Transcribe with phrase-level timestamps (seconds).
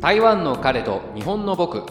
[0.00, 1.84] 台湾の彼と日本の僕。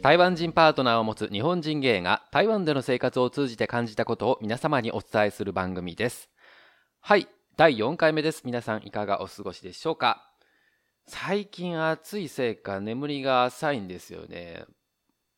[0.00, 6.30] 台湾人パートナーを持つ日本人芸が台湾での生活を通じて感じたことを皆様にお伝えする番組です。
[7.00, 7.26] はい
[7.56, 8.42] 第4回目です。
[8.44, 10.30] 皆さんいかがお過ごしでしょうか？
[11.06, 14.64] 最近暑いせいか眠りが浅いんですよね。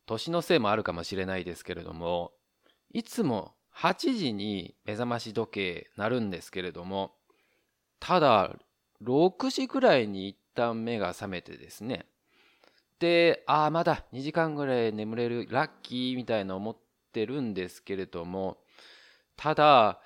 [0.04, 2.30] 年のせいもあるかもしれないですけれども
[2.92, 7.15] いつも8時に目覚まし時計鳴るんですけれども
[8.00, 8.56] ただ、
[9.02, 12.06] 6時ぐらいに一旦目が覚めてですね。
[12.98, 16.76] で、ああ、まだ2時間ぐらい眠れる、ラッキーみたいな思っ
[17.12, 18.58] てるんですけれども、
[19.36, 20.00] ただ、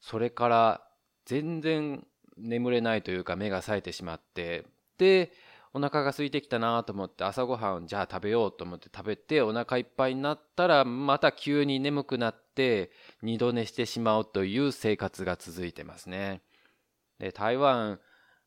[0.00, 0.82] それから
[1.26, 2.06] 全然
[2.38, 4.66] 眠れないというか目が冴えてしまって、
[4.98, 5.32] で、
[5.72, 12.90] お腹が空いてきたなと思って朝ごはんじゃあ食べようと思って食べてお腹いっぱいになったらまた急に眠くなって
[13.22, 16.42] 二度寝してしまうという生活が続いてますね。
[17.20, 18.00] で台湾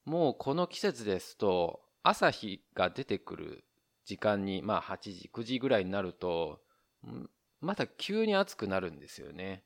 [0.04, 3.64] もうこの季節ですと朝日が出てくる
[4.06, 6.60] 時間にまあ8時9時ぐらいになると
[7.62, 9.64] また急に暑くなるんですよね。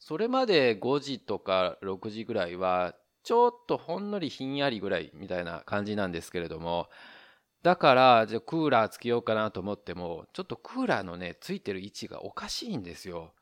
[0.00, 6.88] それまで5時とか6時ぐらいはちょっとほんのりひんやりぐらいみたいな感じなんですけれども
[7.62, 13.34] だからじゃあクーラーつけようかなと思ってもちょっとクーラーのねついてる位置がおかしいんですよ。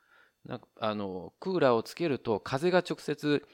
[0.44, 3.46] なんかあのクーラーをつけると風が直接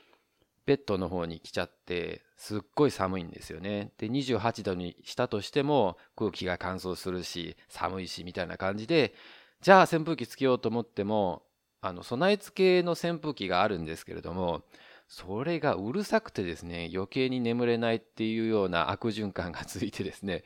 [0.67, 3.93] ベッドの方に来ちゃってすっごい寒いんですよね。
[3.99, 9.15] で28度にしたとしても空気が乾燥するし寒いしみたいな感じで
[9.61, 11.43] じゃあ扇風機つけようと思っても
[11.81, 14.63] あの備え付けの扇風機があるんですけれども
[15.07, 20.45] それがうるさくてですね余計に眠れないっていうような 悪循環が続いてですね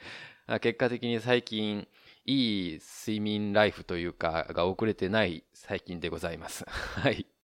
[0.60, 1.86] 結果的に最近
[2.24, 6.64] いい睡眠ライフというかが送れてない最近でございます。
[7.00, 7.37] はい。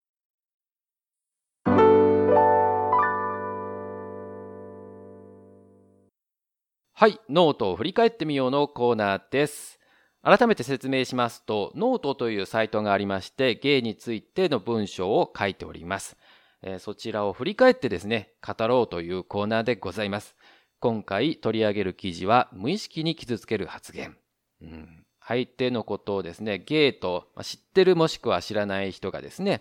[7.05, 9.79] はい、ノートを振り返ってみようのコーナーです。
[10.23, 16.17] 改めて説明しますと、ノートというサイトがありまして、芸についての文章を書いております。
[16.63, 20.35] えー、そちらを振り返ってですね、語ろうというコーナーでございます。
[20.81, 24.17] 今回取り上げる記事は、無意識に傷つける発言。
[24.63, 29.61] うん、相手のことをですね、ゲイと知ってるもしくは知らない人がですね、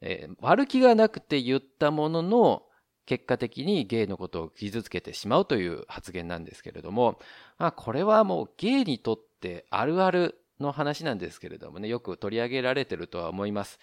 [0.00, 2.62] えー、悪気がなくて言ったものの、
[3.08, 7.18] 結果的にゲイのことを傷つけてしまうという発言なんですけれども、
[7.56, 13.78] まあ、これはもうゲイにとってあるあるの話なんですけれどもね、よく取り上げられてるとは思います。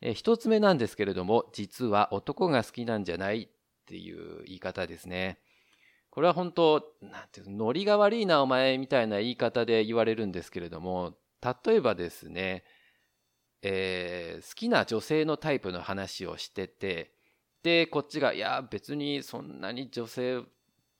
[0.00, 3.48] え一つ目なんですけれども、実は男が好きなんじゃないっ
[3.86, 5.40] ていう言い方ですね。
[6.10, 11.16] これは本当、なんていうの、ノリが悪いなお前みたいな言い方で言われるんですけれども、
[11.66, 12.62] 例えばですね、
[13.62, 17.10] えー、好きな女性のタイプの話をしてて、
[17.62, 20.42] でこっちが「いや別にそんなに女性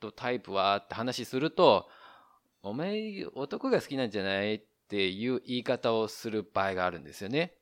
[0.00, 1.88] とタイプは」って話すると
[2.62, 7.56] 「お前男が好きなんじゃない?」っていう言い方をする場合があるんですよね。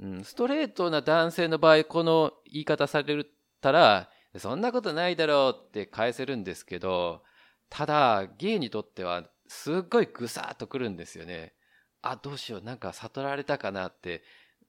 [0.00, 3.24] うん、ストレートな男性の場合この言い方され
[3.60, 7.22] たら「そんなことないだろう」って返せるんですけど
[7.68, 11.54] ただゲイにとってはすっごいぐさっとくるんですよね。
[12.00, 14.24] あどうしようなんか悟られたかなって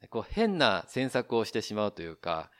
[0.09, 2.51] こう変な詮索をしてしまうというか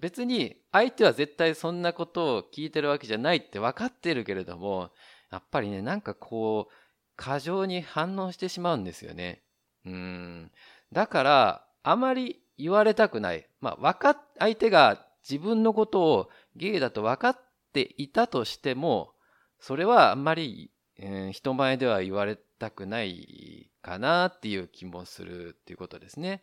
[0.00, 4.90] 別に相手は絶対そんなことを聞いてるわけじゃないって分かってるけれども
[5.30, 6.72] やっぱりねなんかこう
[7.16, 9.42] 過剰に反応してしまうんですよね。
[9.84, 10.50] うん
[10.92, 17.38] だからあまり言われたくない、まあ、分か相手が自分のことをゲイだと分かっ
[17.72, 19.12] ていたとしても
[19.60, 26.42] それはあんまり、えー、人前では言われたくないかなっていう気もするっていうことですね。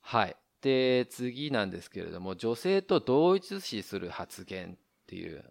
[0.00, 0.36] はい。
[0.62, 5.44] で次なんですけれども女性と同一視する発言っていう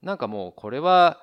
[0.00, 1.22] なんかもうこれは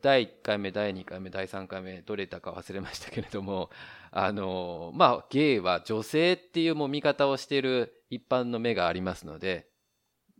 [0.00, 3.70] 第1回目第2回目第3回目どれだか忘れましたけれども
[4.12, 9.66] あのまあゲイは女性っていうもう見方をしている一般の目がありますので、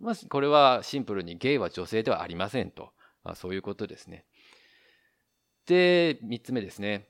[0.00, 2.90] まあ、これはシンプルにゲイは女性ではありませんと、
[3.24, 4.24] まあ、そういうことですね。
[5.66, 7.08] で3つ目ですね。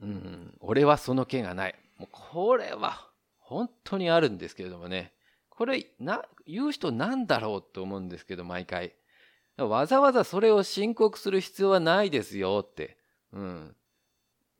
[0.00, 1.74] うん、俺はその気がない。
[1.98, 3.07] もうこれは
[3.48, 5.14] 本当にあるんですけれどもね、
[5.48, 8.94] これな、言う人なんだろうと思うんですけど、毎回。
[9.56, 12.98] わざわざそれを申告する必要はないですよって。
[13.32, 13.76] うん。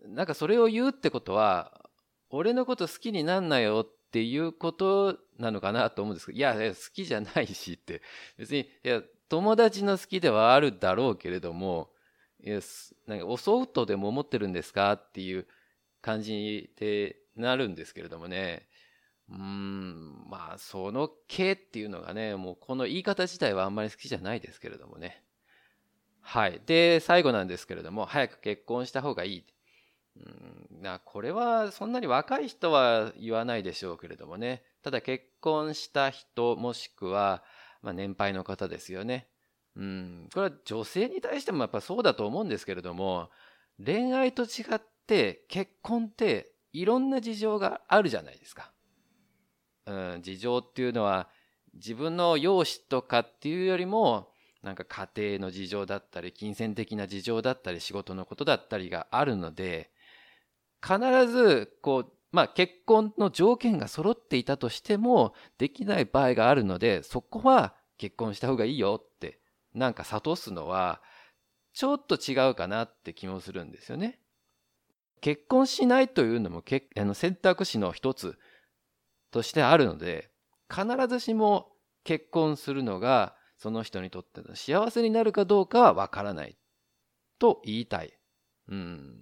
[0.06, 1.90] なんかそれを言うってことは、
[2.31, 8.00] 俺のこと好きになんなよっていうことなのかなと思うんですけど、いや、好きじゃないしって。
[8.38, 11.91] 別に、いや、友達の好きではあるだろうけれども、
[12.43, 12.61] いや、
[13.06, 15.46] なんか襲うとでも思ってるんですかっていう
[16.00, 18.69] 感じでなるんですけれどもね。
[19.31, 25.23] うん、まあ、その系っていうのがね、もうこの言い方自体はあんまり好きじゃないですけれどもね。
[26.20, 26.61] はい。
[26.67, 29.44] で、最後なんですけれども、早く結婚した方がいい。
[30.17, 34.62] うん、なこれはそんなに若い人は言わないでしょうけれどもね。
[34.82, 37.43] ただ結婚した人もしくは、
[37.82, 39.29] まあ、年配の方ですよね。
[39.76, 43.31] うん、これは女性に対してもやっぱそうだと思うんですけれども、
[43.84, 48.73] 恋愛と違って結婚っていろんな事情があるじゃないですか。
[49.87, 51.29] うん、事情っていうのは
[51.75, 54.29] 自分の容姿とかっていうよりも
[54.62, 59.91] なんか家庭の事情だったり金銭的な事情だったり仕事のことだったりがあるので
[60.82, 69.41] 必ずこうまあ結婚の条件が揃っていたとしてもできない場合があるのでそこは結婚した方がいいよって
[69.75, 71.00] なんか諭すのは
[71.73, 74.20] ちょっと違うかなって気もするんですよね。
[75.20, 78.38] 結婚しないというのもけあの選択肢の一つ
[79.31, 80.31] としてあるので
[80.70, 81.73] 必ずしも
[82.05, 86.56] 結婚するのがその人にとっての幸せになるかどうかはわからない
[87.38, 88.12] と言いたい。
[88.69, 89.17] うん。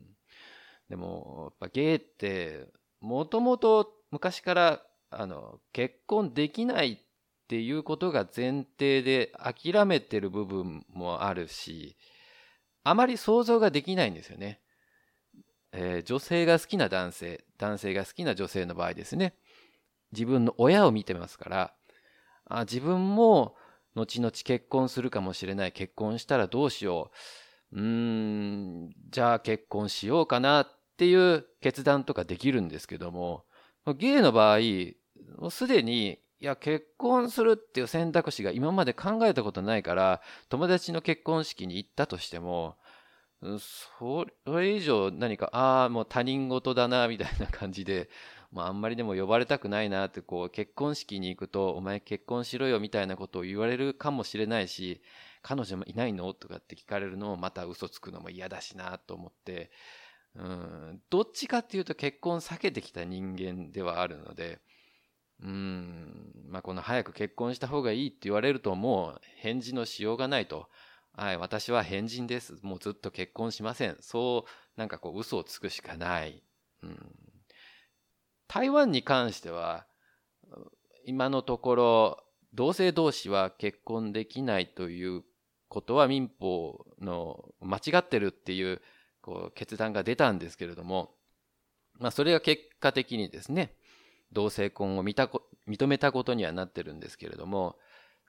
[0.88, 2.68] でも、やっぱゲイって
[3.00, 6.98] もともと昔からあの結婚できないっ
[7.48, 11.96] ていうことが前提で諦めてる部分もあるし、
[12.84, 14.60] あまり想像ができないんですよね。
[15.78, 19.34] えー、女性が好きな男性、男性が好きな女性の場合ですね。
[20.12, 21.74] 自分の親を見てますから、
[22.46, 23.56] あ自分も
[23.94, 25.72] 後々結婚するかもしれない。
[25.72, 27.10] 結婚したらどうしよ
[27.72, 27.76] う。
[27.76, 33.44] うーん、じゃあ結婚しようかなっていう決断とかできるんですけども、
[33.98, 34.58] ゲイの場合、
[35.38, 42.76] もうすでに、いや、結婚するっていう選択肢が今まで考えたことないから、友達の結婚式に行ったとしても、
[43.58, 48.08] それ以上何か、ああ、もう他人事だな、みたいな感じで、
[48.52, 55.02] まあ、あんまりでも呼ばれたくないなって、こう、結婚式に行くと、お前結婚しろよ、みたいなことを言われるかもしれないし、
[55.46, 59.70] 彼女もいないのとかって聞かれるのもまた嘘つくのも嫌だしなと思って、
[60.34, 64.58] うん、どっちかっていうと結婚避けてきた人間ではあるので、
[65.40, 70.68] うん、まあ、この早く結婚した方がいいって言われるともう返事のしようがないと。
[71.16, 72.58] はい、私は変人です。
[72.62, 73.96] もうずっと結婚しません。
[74.00, 76.42] そう、なんかこう嘘をつくしかない。
[76.82, 77.14] うん、
[78.46, 79.86] 台湾に関しては、
[81.06, 85.24] 今のところ、同性同士は結婚できないという
[85.68, 88.82] ことは民法の間違ってるっていう
[89.20, 91.14] こう決断が出たんですけれども、
[91.98, 93.74] まあ、それが結果的にですね、
[94.32, 97.76] 同性婚を見たこ認めたことにはなってるんですけれども、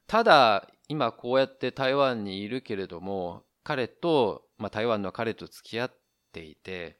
[0.07, 5.98] ただ、今こうやって台湾にいるけれども、彼と、まあ、台湾の彼と付き合っ
[6.31, 7.00] ていて、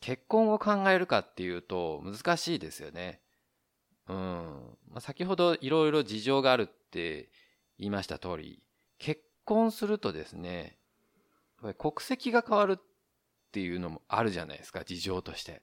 [0.00, 3.20] 結婚を考えるかっていうと難しいですよね。
[4.08, 4.16] うん。
[4.88, 7.30] まあ、先ほどいろいろ事情があるって
[7.78, 8.64] 言いました通り、
[8.98, 10.78] 結婚するとですね、
[11.78, 12.82] 国籍が変わるっ
[13.52, 15.62] ていうのもあるじゃないですか、事情として。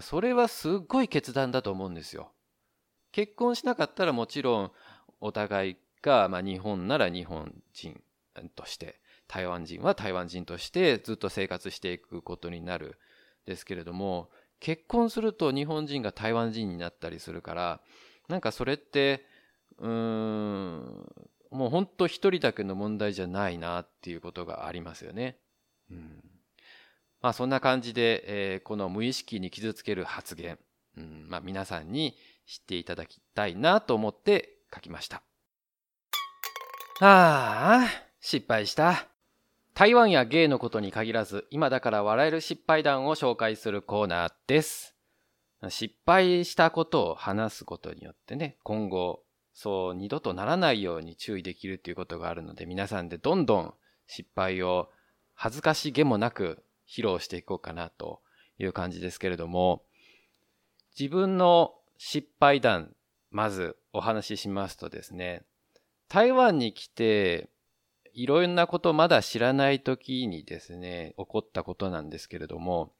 [0.00, 2.32] それはすっごい決断だと思うんですよ。
[3.12, 4.72] 結婚しなかったらもちろん
[5.20, 8.00] お互いが、まあ、日本なら日本人
[8.54, 12.98] として、台湾人は台湾人としてずっと生活していくことになる。
[13.46, 17.80] ですけれども、結婚すると日本人が台湾人になったりするから、
[18.28, 19.26] なんかそれって、
[19.78, 21.12] うーん、
[21.50, 25.38] もう本当一人だけの問題じゃないなっていうことがありますよね。
[25.90, 26.24] うん、
[27.20, 30.58] まあそんな感じで、えー、この無意識に傷つける発言、
[30.96, 32.16] うんまあ、皆さんに
[32.46, 35.22] 知っていただきたいなと思って書きました。
[37.04, 37.88] ああ、
[38.20, 39.08] 失敗した。
[39.74, 44.94] 台湾やゲイのことに限らず、今だから笑える失敗談を紹介するコーナーです。
[45.68, 53.74] 失敗したことを話すことによってね、今後、そう二度とならないように注意できるということがあるので、皆さんでどんどん
[54.06, 54.88] 失敗を
[55.34, 58.20] 恥ずかしげもなく披露していこうかなと
[58.60, 59.82] いう感じですけれども、
[60.96, 62.94] 自分の失敗談、
[63.32, 65.42] まずお話ししますとですね、
[66.12, 67.48] 台湾に来て、
[68.12, 72.92] いろんなことまだ知らない時にですね、起こったことなんですけれども、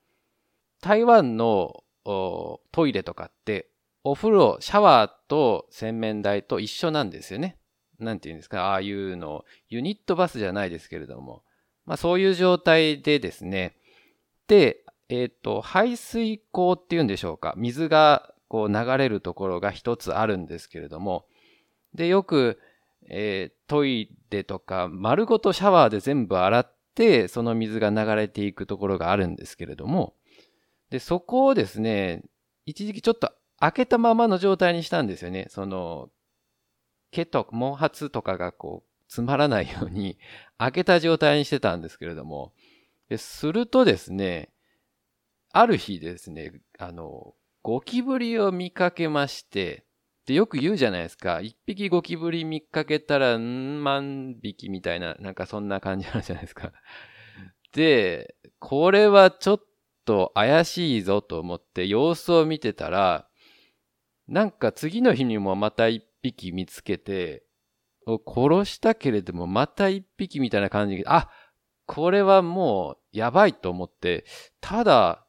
[0.81, 3.69] 台湾のトイレとかって
[4.03, 7.59] お風呂、シャワーと洗面台と一緒なんですよね。
[7.99, 11.43] なんて言うんですか、ああいうの、ユニットバスじゃないですけれども、
[11.85, 13.77] まあそういう状態でですね、
[14.49, 21.27] で、えっ、ー、と、排水口っていうんでしょうか、水がこう流れるところが一つあるんですけれども、
[21.93, 22.59] で、よく、
[23.09, 30.15] えー、トイレとか丸ごとシャワーで全部洗ってその水が流れていくところがあるんですけれども
[30.91, 32.23] でそこをですね
[32.67, 33.33] 一時期ちょっと
[33.63, 35.47] 開けたままの状態にしたんですよね。
[35.49, 36.11] その、
[37.13, 40.19] 毛と毛髪とかがこう、詰まらないように
[40.59, 42.53] 開けた状態にしてたんですけれども、
[43.09, 44.51] でするとですね、
[45.53, 49.85] ある日ですね、あの、ゴキブリを見かけまして、
[50.27, 51.41] で、よく言うじゃないですか。
[51.41, 56.73] 一匹ゴキブリ見かけたら、ん万匹みたいな、なんかそんな感じなんじゃないですか。
[57.73, 59.65] で、これはちょっ
[60.05, 63.29] と怪しいぞと思って様子を見てたら、
[64.29, 67.45] なんか次の日にもまた一匹見つけて、
[68.07, 71.31] 殺したけれどもまた一匹みたいな感じで、あ、
[71.87, 74.25] これはもうやばいと思って、
[74.61, 75.27] ただ、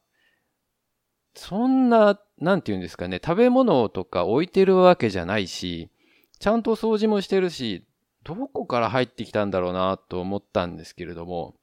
[1.34, 5.90] そんななんて言うんですかね、食べ物とか置いてるわけじゃないし、
[6.38, 7.86] ちゃんと掃除もしてるし、
[8.24, 11.54] どこから入ってきたんだろうなと思ったんですけれども、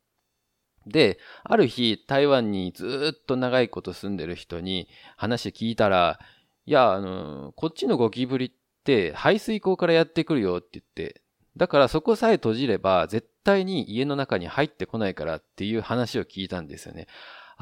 [0.88, 6.20] で、ある日、台湾にずっと長いこと住んでる人に話聞いたら、
[6.66, 8.52] いや、あの、こっちのゴキブリっ
[8.84, 11.22] て排水溝からやってくるよって言って、
[11.58, 17.08] だからそこさえ閉じれば絶対に家の中に入ってこないからっていう話を聞いたんですよね。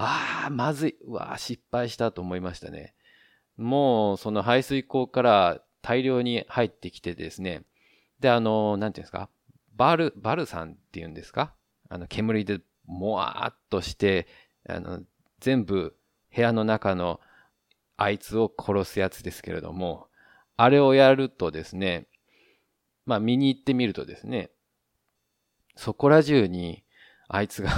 [0.01, 0.95] ああ、まずい。
[1.05, 2.95] うわあ失敗したと思いましたね。
[3.57, 7.63] もうその排水溝から大量に入ってきてですね、
[8.21, 9.29] で、あの、なんていうんですか、
[9.75, 11.53] バル、バルさんっていうんですか？
[11.89, 14.27] あの、煙でもわーっとして、
[14.69, 15.01] あの、
[15.41, 15.97] 全部
[16.33, 17.19] 部屋の中の
[17.97, 20.07] あいつを殺すやつですけれども、
[20.55, 22.07] あれをやるとですね、
[23.05, 24.51] まあ見に行ってみるとですね、
[25.75, 26.83] そこら中に
[27.27, 27.71] あいつが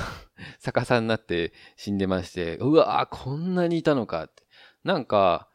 [0.60, 4.44] 逆さになって死んでまして、うわーこんなにいたのかって。
[4.84, 5.48] なんか、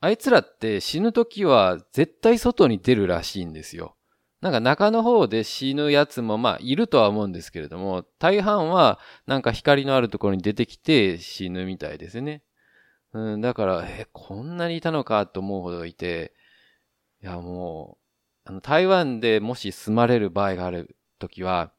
[0.00, 3.96] あいつらって死ぬ時は絶対外に出るらしいんですよ。
[4.40, 12.42] なんか中の方で死ぬやつもまあいるとは思うんですけれども、大半はなんか光のあるところに出てきて死ぬみたいですね。
[13.12, 16.32] うん、だから、え、こんなにいたのかと思うほどいて、
[17.22, 17.98] いやも
[18.46, 21.72] う、あの台湾でもし住まれる場合がある時は、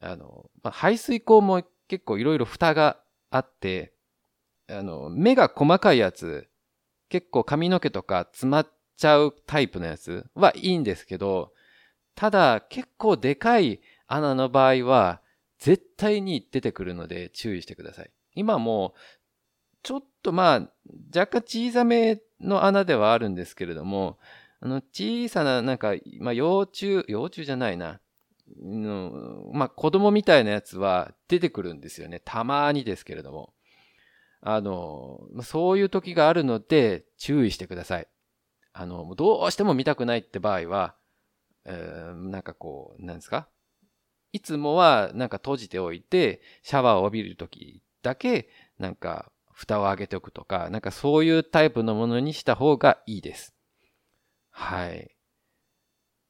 [0.00, 3.00] あの、まあ、排水溝も結構いろいろ蓋が
[3.30, 3.92] あって、
[4.68, 6.48] あの、目が細かいやつ、
[7.08, 11.52] 結構髪の毛とか詰まっちゃうタイプのやつはいいんですけど、
[12.14, 15.22] ただ結構でかい穴の場合は
[15.58, 18.10] 絶対に出てくるので注意してください。
[18.34, 18.94] 今も
[19.82, 20.70] ちょっとまあ
[21.16, 24.18] 若干小さめの穴ではあるんですけれども、
[24.60, 28.00] あの小さななんか、まあ幼虫、幼虫じゃないな。
[28.62, 32.20] のまあ子供みたいなやつは出てくるんですよね。
[32.24, 33.52] たまにですけれども。
[34.40, 38.06] あの、そういう時があるので注意してください。
[38.72, 40.94] あの、どうしても見たくないって場合は、
[41.64, 43.48] えー、なんかこう、なんですか？
[44.32, 53.56] いつもはなんか閉じておいて、シャワーを浴びる時だけ、なんか蓋を開けておくとか、なんかそういうタイプのものにした方がいいです。
[54.50, 55.16] はい。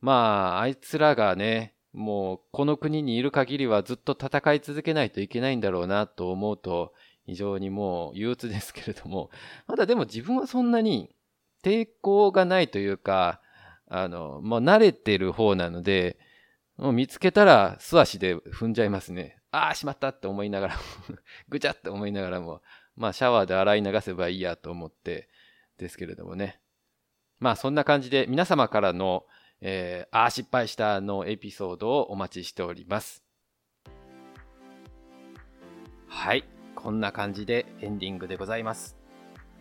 [0.00, 6.94] まあ、あいつらがね、もうこの国にいる限りはずっと戦い続けないといけないんだろうなと思うと、
[7.26, 9.30] 非常にもう憂鬱ですけれども、
[9.66, 11.12] まだでも自分はそんなに
[11.60, 13.40] 抵抗がないというか、
[13.88, 16.20] あの、もう慣れてる方なので、
[16.76, 19.36] もう見つけたら素足で踏んじゃいますね。
[19.50, 20.76] ああ、しまったって思いながら
[21.48, 22.62] ぐちゃって思いながらも、
[22.94, 25.28] まあシャワーで洗い流せばいいやと思って
[25.78, 26.60] ですけれどもね。
[27.40, 29.26] まあそんな感じで皆様からの、
[29.60, 33.24] えー、ああ失敗したのエピソードをお待ちしております。
[36.06, 36.44] はい。
[36.74, 38.96] こんな感じでエンディングでございます。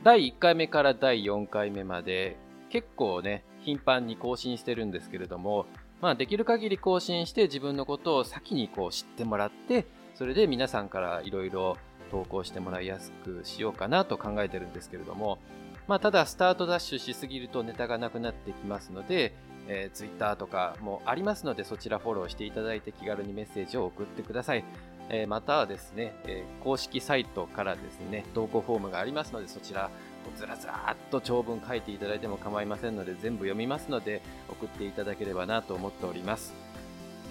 [0.03, 2.37] 第1回目から第4回目まで
[2.69, 5.65] 結構ね、頻繁に更新してるんですけれども、
[5.99, 11.77] まあできる限り更新して自分のことを先にこう知ってもらって、それで皆さんからいろいろ
[12.11, 15.39] 投稿してもらいやすくしようかなと考えてるんですけれども、
[15.87, 19.33] まあただスタートダッシュしすぎるとネタがなくなってきますので、
[19.67, 24.63] えー、Twitter とかもありますのでそちらフォローしていただいて気軽にメッセージを送ってください。
[25.09, 29.89] えまたはですね、え公式サイトからですね、投稿フォームがありますので、そちら、
[30.35, 36.53] ずらずらっと長文書いていただいても構いませんので、全部読みますので、送っていただければなと思っております。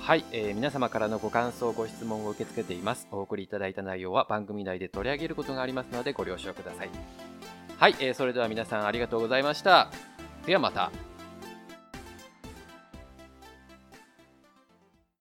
[0.00, 3.08] はい、えー、皆様からのご感想、ご質問を受け付けています。
[3.10, 6.90] お送りいただいた内容は番組内で取り上げることがありますので、ご了承ください。
[7.76, 9.90] はい、えー、それでは皆さんありがとうございました。
[10.46, 11.15] ではまた。